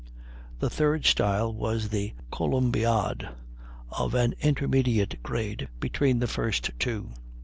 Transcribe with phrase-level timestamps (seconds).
[0.57, 3.29] The third style was the columbiad,
[3.91, 7.11] of an intermediate grade between the first two.